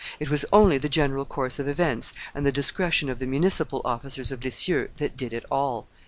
It 0.19 0.31
was 0.31 0.45
only 0.51 0.79
the 0.79 0.89
general 0.89 1.25
course 1.25 1.59
of 1.59 1.67
events 1.67 2.11
and 2.33 2.43
the 2.43 2.51
discretion 2.51 3.07
of 3.07 3.19
the 3.19 3.27
municipal 3.27 3.83
officers 3.85 4.31
of 4.31 4.43
Lisieux 4.43 4.87
that 4.97 5.15
did 5.15 5.31
it 5.31 5.45
all." 5.51 5.85